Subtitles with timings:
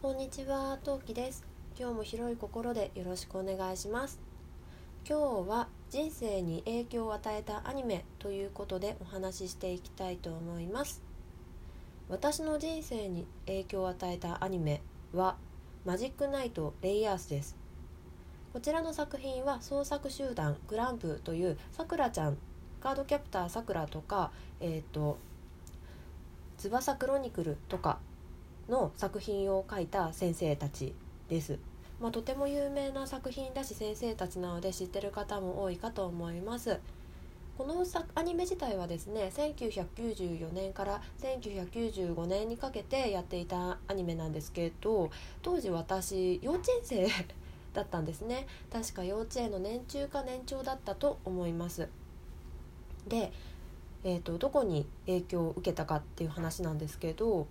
[0.00, 1.44] こんにちは、トウキです。
[1.76, 4.20] 今日も広い心でよろしくお願いします。
[5.04, 11.02] 今日は人生に影響を与えたアニメということでお話ししていきたいと思います。
[12.08, 14.82] 私の人生に影響を与えたアニメ
[15.12, 15.36] は
[15.84, 17.56] マジックナイトレイヤースです。
[18.52, 22.38] こちらの作品は創作集団グランプというさくらちゃん
[22.80, 24.30] カードキャプターさくらとか
[24.60, 25.18] えっ、と
[26.56, 27.98] 翼クロニクルとか
[28.68, 30.94] の作品を書いた先生たち
[31.28, 31.58] です。
[32.00, 36.78] まあ、とても有名な作品だし先生たちなので知ってる方も多いかと思います。
[37.58, 45.10] このアニメ自体はですね1994年から1995年にかけてやっていたアニメなんですけど
[45.42, 47.08] 当時私幼稚園生
[47.74, 51.88] だったんですね確か幼稚園の年中か年長だったと思います
[53.08, 53.32] で、
[54.04, 57.48] えーと、とどこに影響を受けたかっていう話なんですけど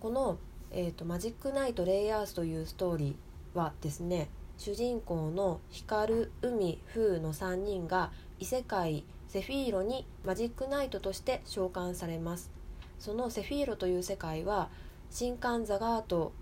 [0.00, 0.38] この、
[0.70, 12.50] えーと「マジックナイト・レイヤース」というストーリーはですね主人公の光海風の3人が異世界セフィーロにマジックナイトとして召喚されます。
[12.98, 14.70] そのセフィーロという世界は
[15.16, 16.32] 神官ザガート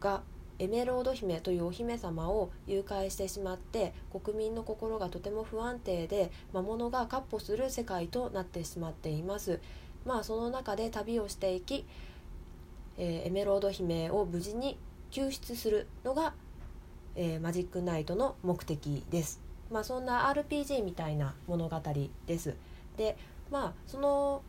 [0.00, 0.22] が
[0.58, 9.60] エメロード姫というお姫様を誘拐してしまって国民の心がとても不安定で魔物が闊歩する世界となってしまっています。
[10.04, 11.86] まあその中で旅をしていき
[12.98, 14.78] えー、エメロード姫を無事に
[15.10, 16.34] 救出するのが、
[17.14, 19.40] えー、マジックナイトの目的です。
[19.70, 21.80] まあ、そんな RPG みたいな物語
[22.26, 22.54] です。
[22.96, 23.16] で
[23.50, 24.42] まあその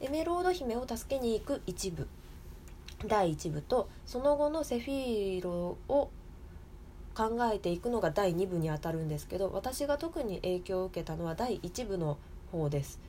[0.00, 2.08] エメロード姫を助けに行く一部
[3.06, 6.10] 第1部とその後のセフィーロを
[7.14, 12.18] 考えていくのが第2部にあたるんですけど私が特に影響を受けたのは第1部の
[12.50, 13.00] 方です。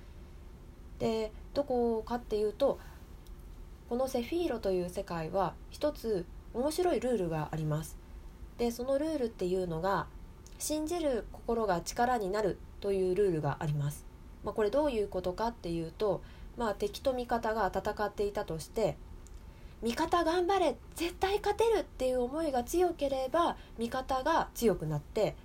[1.00, 2.80] でどこかっていうと
[3.92, 7.98] このセフィーロという世界は一つ面白いルールがあります。
[8.58, 10.08] でそのルールっていうのが
[10.60, 14.06] 信じる心が力になるというルールがあります、
[14.46, 16.22] まあ、これどういうことかっていうと、
[16.56, 18.96] まあ、敵と味方が戦っていたとして
[19.82, 25.36] 味方頑張れ絶対勝てるっていう思いが強ければ味方が強くなって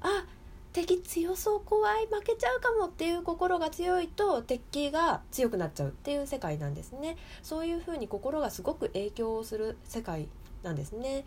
[0.00, 0.24] あ
[0.72, 7.16] 敵強そう怖い負けちゃうかもっていう心が強いと敵が強くなっちゃうっていう世界なんですね。
[7.42, 10.28] そういうふうに心がすごく影響をする世界
[10.62, 11.24] なんですね。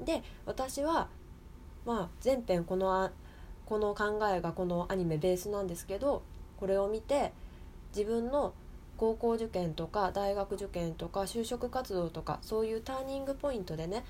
[0.00, 1.08] で私は
[1.86, 3.10] まあ全編この
[3.66, 6.22] この考えがこのアニメベースなんですけど
[6.58, 7.32] これを見て
[7.96, 8.52] 自分の
[8.96, 14.04] 高校受験とか大学受験とか就職活動とかそういうターニングポイントでね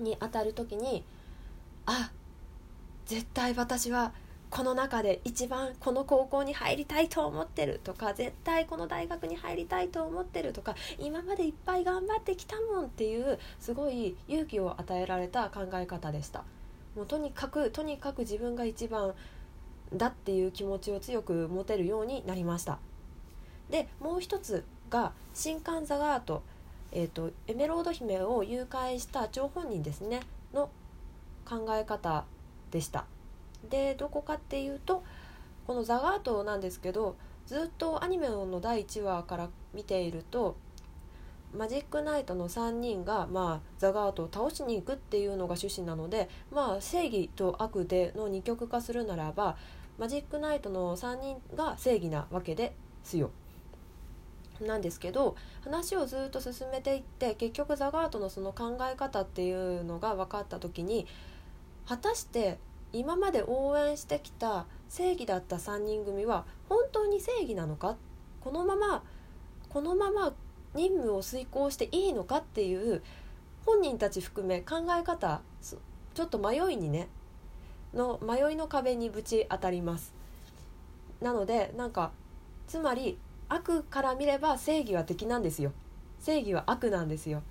[0.00, 1.04] に当たる時に
[1.86, 2.23] あっ
[3.06, 4.12] 絶対私は
[4.50, 16.44] この中で一番この高校に入りたいと思ってるとか絶対この大学に入りたいと思ってるとか今までいっぱい頑張ってきたもんっていうすごい勇気を与えられた考え方でした。
[16.94, 19.12] もうとにかくとにかく自分が一番
[19.92, 22.78] だっていう気持ちを強く持てるようになりました。
[23.70, 26.42] でもう一つが新刊ザガート,、
[26.92, 30.20] えーと、とエメロード姫を誘拐した張本人ですね
[30.52, 30.70] の
[31.44, 32.24] 考え方
[32.70, 33.04] でした
[33.70, 35.02] でどこかっていうと
[35.66, 37.16] この「ザガート」なんですけど
[37.46, 40.56] ずっとアニメの第1話から見ていると
[41.56, 49.56] マジックナイトの3人が、まあ、ザガートを倒しに行くっていうのが趣旨なので、まあ、正義と悪での二極化するならば
[49.96, 52.74] マジックナイトの3人が正義なわけで
[53.04, 53.30] すよ。
[54.60, 61.06] なんですけど話をずっと進めていって結局ザガートのその考え方っていうのが分かった時に
[61.86, 62.58] 果たして
[62.92, 67.96] 今まで応援してきた正義だった3人組は本当に正義なのか？
[68.40, 69.02] このまま
[69.68, 70.32] このまま
[70.74, 72.38] 任務を遂行していいのか？
[72.38, 73.02] っていう
[73.66, 77.08] 本人たち含め考え方ちょっと迷いにね
[77.92, 80.14] の迷いの壁にぶち当たります。
[81.20, 82.12] なのでなんか
[82.66, 83.18] つまり
[83.48, 85.72] 悪から見れば正義は敵なんですよ。
[86.20, 87.42] 正義は悪なんですよ。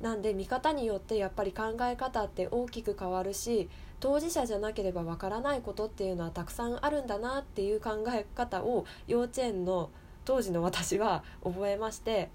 [0.00, 3.68] なんで見方によってやっぱり考え方って大きく変わるし
[3.98, 9.90] 当事者じゃなければわからないことっていうのはたくさんあるんだなっていう考え方を幼稚園の
[10.24, 12.30] 当時の私は覚えまして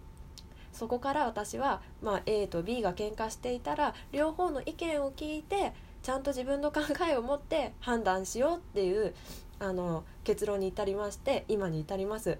[0.74, 9.14] そこから私は、まあ、A と B が喧嘩していたら両方の意見を聞いてちゃんと自分の考えを持って判断しようっていう
[9.60, 12.40] あの結論に至りまして今に至ります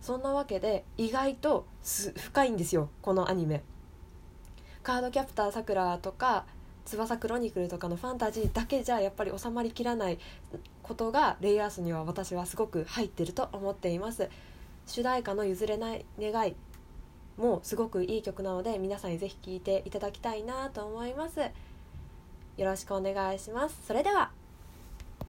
[0.00, 3.62] そんなわけで意外と深いんですよこのアニメ。
[4.90, 6.46] カードキャプターさくらとか
[6.84, 10.18] 翼クロニクルとかのファンタジーだけじゃやっぱり収まりきらない
[10.82, 14.28] ことがレイアースには私はすごく入ってると思っています。
[14.88, 16.56] 主題歌の譲れない願い
[17.36, 21.38] もすごくいい曲なので皆さんにぜひ聴いていただきたいなと思います。
[21.38, 21.50] よ
[22.58, 23.78] ろしくお願いします。
[23.86, 24.39] それでは。